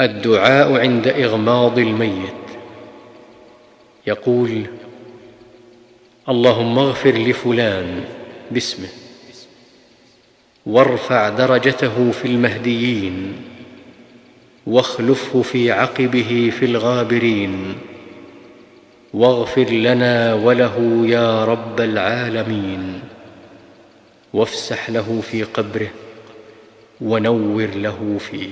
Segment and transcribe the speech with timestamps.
[0.00, 2.44] الدعاء عند إغماض الميت.
[4.06, 4.62] يقول
[6.28, 8.04] اللهم اغفر لفلان
[8.50, 8.88] باسمه
[10.66, 13.32] وارفع درجته في المهديين
[14.66, 17.74] واخلفه في عقبه في الغابرين
[19.14, 23.00] واغفر لنا وله يا رب العالمين
[24.32, 25.90] وافسح له في قبره
[27.00, 28.50] ونور له فيه.